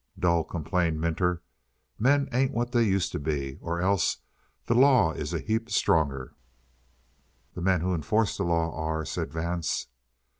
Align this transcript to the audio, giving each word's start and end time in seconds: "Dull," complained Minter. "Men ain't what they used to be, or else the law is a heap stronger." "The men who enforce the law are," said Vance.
"Dull," 0.17 0.43
complained 0.43 0.99
Minter. 0.99 1.43
"Men 1.99 2.27
ain't 2.33 2.53
what 2.55 2.71
they 2.71 2.81
used 2.81 3.11
to 3.11 3.19
be, 3.19 3.59
or 3.61 3.79
else 3.79 4.17
the 4.65 4.73
law 4.73 5.11
is 5.11 5.31
a 5.31 5.37
heap 5.39 5.69
stronger." 5.69 6.33
"The 7.53 7.61
men 7.61 7.81
who 7.81 7.93
enforce 7.93 8.35
the 8.35 8.43
law 8.43 8.75
are," 8.75 9.05
said 9.05 9.31
Vance. 9.31 9.89